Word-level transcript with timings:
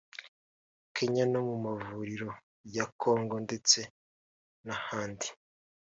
Kenya 0.95 1.23
no 1.31 1.39
mu 1.47 1.55
mavuriro 1.65 2.29
ya 2.75 2.85
Congo 3.01 3.35
ndetse 3.45 3.79
n’ahandi 4.65 5.27